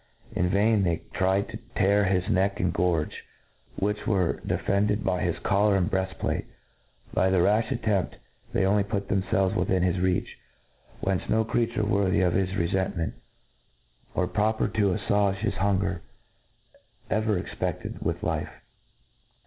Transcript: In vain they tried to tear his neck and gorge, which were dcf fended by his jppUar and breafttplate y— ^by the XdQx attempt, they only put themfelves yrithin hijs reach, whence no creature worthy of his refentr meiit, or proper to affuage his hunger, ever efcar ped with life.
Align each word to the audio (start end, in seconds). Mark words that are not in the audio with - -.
In 0.35 0.49
vain 0.49 0.81
they 0.81 1.03
tried 1.13 1.47
to 1.49 1.59
tear 1.75 2.05
his 2.05 2.27
neck 2.27 2.59
and 2.59 2.73
gorge, 2.73 3.23
which 3.75 4.07
were 4.07 4.41
dcf 4.43 4.61
fended 4.65 5.03
by 5.03 5.21
his 5.21 5.35
jppUar 5.35 5.77
and 5.77 5.91
breafttplate 5.91 6.45
y— 6.45 6.45
^by 7.15 7.29
the 7.29 7.37
XdQx 7.37 7.71
attempt, 7.71 8.15
they 8.51 8.65
only 8.65 8.83
put 8.83 9.09
themfelves 9.09 9.53
yrithin 9.53 9.83
hijs 9.83 10.01
reach, 10.01 10.39
whence 11.01 11.21
no 11.29 11.43
creature 11.43 11.85
worthy 11.85 12.21
of 12.21 12.33
his 12.33 12.49
refentr 12.49 12.95
meiit, 12.97 13.13
or 14.15 14.25
proper 14.25 14.67
to 14.69 14.95
affuage 14.95 15.37
his 15.41 15.53
hunger, 15.53 16.01
ever 17.11 17.39
efcar 17.39 17.79
ped 17.97 18.01
with 18.01 18.23
life. 18.23 18.49